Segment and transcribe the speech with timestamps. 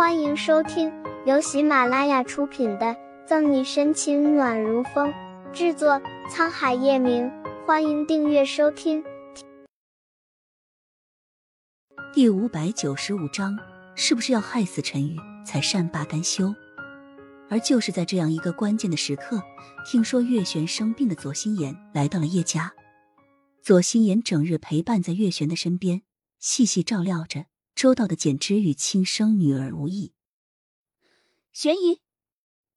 [0.00, 0.90] 欢迎收听
[1.26, 2.86] 由喜马拉雅出品的
[3.26, 5.12] 《赠你深情暖如风》，
[5.52, 7.30] 制作沧海夜明。
[7.66, 9.04] 欢迎订阅收听。
[12.14, 13.54] 第五百九十五章，
[13.94, 16.54] 是不是要害死陈宇才善罢甘休？
[17.50, 19.42] 而就是在这样一个关键的时刻，
[19.84, 22.72] 听说月璇生病的左心言来到了叶家。
[23.62, 26.00] 左心言整日陪伴在月璇的身边，
[26.38, 27.49] 细细照料着。
[27.80, 30.12] 周到的简直与亲生女儿无异。
[31.50, 32.02] 玄姨，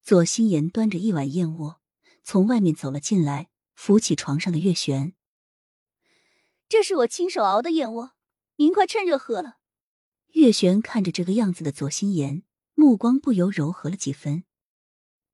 [0.02, 1.82] 左心言端着一碗燕窝
[2.24, 5.14] 从外面走了进来，扶起床上的月璇。
[6.70, 8.14] 这是我亲手熬的燕窝，
[8.56, 9.58] 您快趁热喝了。
[10.36, 12.44] 月璇看着这个样子的左心言，
[12.74, 14.46] 目光不由柔和了几分，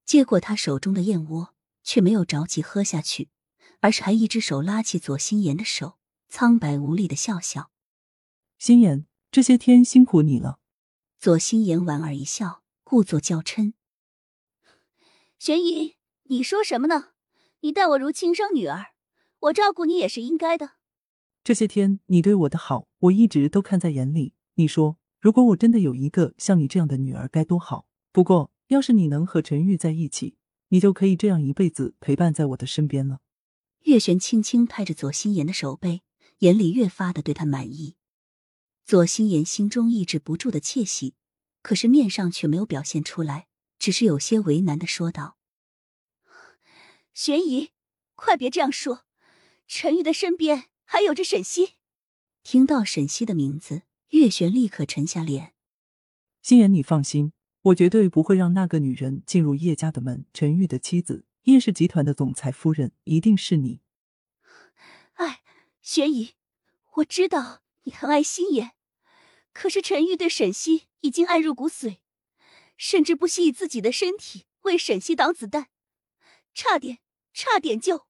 [0.04, 3.30] 接过他手中的燕窝，却没有着急喝下去，
[3.82, 7.70] 而是还一只手拉起左心言的手，苍白无力的笑笑。
[8.58, 9.06] 心言。
[9.32, 10.58] 这些天辛苦你了，
[11.20, 13.74] 左心言莞尔一笑，故作娇嗔
[15.38, 17.10] ：“玄姨，你说什么呢？
[17.60, 18.88] 你待我如亲生女儿，
[19.42, 20.72] 我照顾你也是应该的。
[21.44, 24.34] 这些天你对我的好，我一直都看在眼里。
[24.56, 27.86] 你说，如果我真的有一个像你这样的女儿，该多好！
[28.12, 30.38] 不过，要是你能和陈玉在一起，
[30.70, 33.20] 你就可以这样一辈子陪伴在我的身边了。”
[33.86, 36.02] 月璇轻轻拍着左心言的手背，
[36.40, 37.96] 眼里越发的对他满意。
[38.90, 41.14] 左心言心中抑制不住的窃喜，
[41.62, 43.46] 可是面上却没有表现出来，
[43.78, 45.38] 只是有些为难的说道
[47.14, 47.70] ：“玄姨，
[48.16, 49.06] 快别这样说，
[49.68, 51.76] 陈玉的身边还有着沈西。”
[52.42, 55.54] 听到沈西的名字，月璇立刻沉下脸。
[56.42, 60.26] 心言，你放心，我绝对不会让那个女人进入叶家的门。
[60.34, 63.82] 陈玉的妻子，叶氏集团的总裁夫人，一定是你。
[65.14, 65.44] 哎，
[65.80, 66.32] 玄姨，
[66.96, 68.72] 我知道你很爱心言。
[69.60, 71.98] 可是陈玉对沈西已经爱入骨髓，
[72.78, 75.68] 甚至不惜以自己的身体为沈西挡子弹，
[76.54, 77.00] 差点，
[77.34, 78.08] 差点就……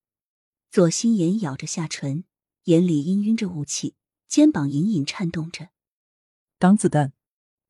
[0.69, 2.25] 左心言咬着下唇，
[2.66, 3.96] 眼里氤氲着雾气，
[4.28, 5.69] 肩膀隐隐颤动着。
[6.59, 7.13] 挡子弹？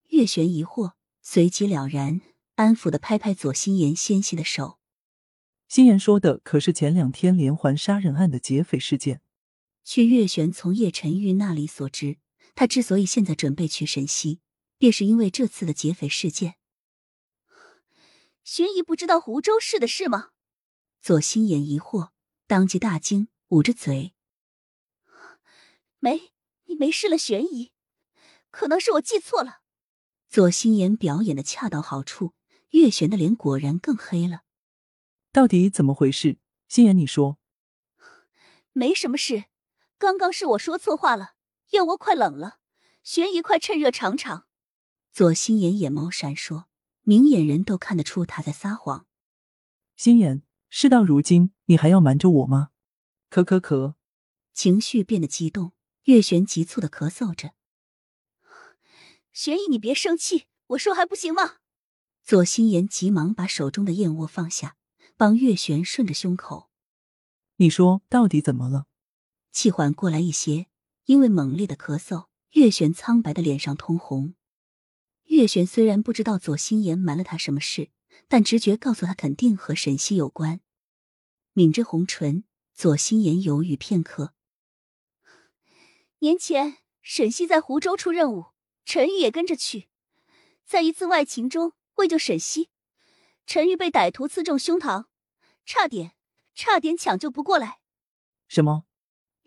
[0.08, 2.20] 月璇疑惑，随即了然，
[2.56, 4.78] 安抚的拍拍左心言纤细的手。
[5.70, 9.22] 心言说的可是前两天连环杀人案的劫匪事件？
[9.86, 12.18] 据月璇从叶晨玉那里所知。
[12.60, 14.42] 他之所以现在准备去沈溪，
[14.78, 16.56] 便是因为这次的劫匪事件。
[18.44, 20.32] 玄姨不知道湖州市的事吗？
[21.02, 22.10] 左心言疑惑，
[22.48, 24.14] 当即大惊，捂着嘴
[26.00, 26.34] ：“没，
[26.66, 27.72] 你没事了。”玄姨，
[28.52, 29.62] 可能是我记错了。
[30.28, 32.34] 左心言表演的恰到好处，
[32.72, 34.42] 月璇的脸果然更黑了。
[35.32, 36.40] 到底怎么回事？
[36.68, 37.38] 心言，你说。
[38.74, 39.46] 没什么事，
[39.98, 41.36] 刚刚是我说错话了。
[41.72, 42.60] 燕窝快冷了，
[43.04, 44.48] 玄姨快趁热尝尝。
[45.12, 46.66] 左心言眼眸闪烁，
[47.02, 49.06] 明眼人都看得出他在撒谎。
[49.96, 52.70] 心言，事到如今，你还要瞒着我吗？
[53.30, 53.96] 咳咳咳，
[54.54, 57.54] 情绪变得激动，月璇急促的咳嗽着。
[59.32, 61.58] 玄姨，你别生气，我说还不行吗？
[62.24, 64.76] 左心言急忙把手中的燕窝放下，
[65.18, 66.70] 帮月璇顺着胸口。
[67.58, 68.88] 你说到底怎么了？
[69.52, 70.68] 气缓过来一些。
[71.10, 74.36] 因为猛烈的咳嗽，月璇苍白的脸上通红。
[75.24, 77.90] 月璇虽然不知道左心言瞒了他什么事，
[78.28, 80.62] 但直觉告诉他肯定和沈西有关。
[81.54, 82.44] 抿着红唇，
[82.76, 84.36] 左心言犹豫片刻。
[86.20, 88.50] 年前沈西在湖州出任务，
[88.86, 89.90] 陈玉也跟着去，
[90.64, 92.70] 在一次外勤中为救沈西，
[93.48, 95.06] 陈玉被歹徒刺中胸膛，
[95.66, 96.12] 差点
[96.54, 97.80] 差点抢救不过来。
[98.48, 98.86] 什么？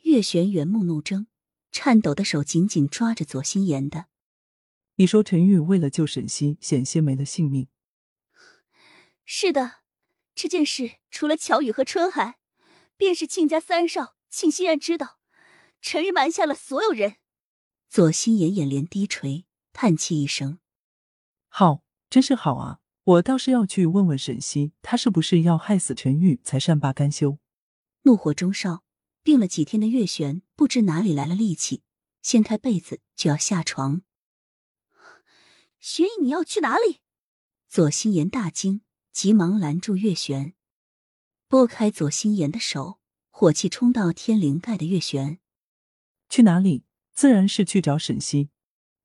[0.03, 1.29] 月璇圆目怒睁。
[1.73, 4.07] 颤抖的手紧紧抓着左心言的。
[4.97, 7.67] 你说陈玉为了救沈西，险些没了性命。
[9.25, 9.79] 是的，
[10.35, 12.35] 这件事除了乔宇和春寒，
[12.97, 15.19] 便是庆家三少庆熙然知道。
[15.81, 17.17] 陈玉瞒下了所有人。
[17.89, 20.59] 左心言眼帘低垂，叹气一声
[21.49, 22.81] ：“好，真是好啊！
[23.05, 27.39] 我倒是要去问问沈西，他是不是要害死陈玉才善罢甘休？”
[28.03, 28.85] 怒火中烧。
[29.25, 31.83] 病了几天的月璇不知哪里来了力气，
[32.23, 34.03] 掀开被子就要下床。
[35.81, 37.01] 玄姨，你要去哪里？
[37.69, 40.55] 左心言大惊，急忙拦住月璇，
[41.49, 43.01] 拨开左心言的手，
[43.31, 45.41] 火气冲到天灵盖的月璇。
[46.29, 46.85] 去哪里？
[47.13, 48.51] 自然是去找沈西。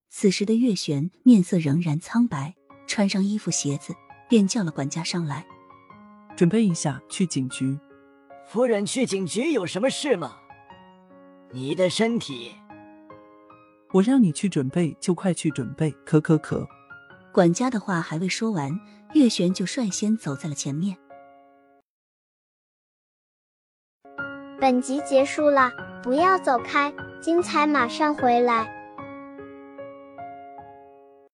[0.09, 2.56] 此时的月璇面色仍然苍白，
[2.86, 3.95] 穿上衣服鞋子，
[4.30, 5.48] 便叫了管家上来，
[6.38, 7.80] 准备一下去警局。
[8.48, 10.38] 夫人去警局有什么事吗？
[11.51, 12.51] 你的身体，
[13.94, 15.91] 我让你去准备就快去准备。
[16.05, 16.67] 可可可，
[17.31, 18.77] 管家的话还未说完，
[19.13, 20.97] 月璇就率先走在了前面。
[24.59, 25.71] 本集结束了，
[26.03, 28.76] 不要走开，精彩马上回来。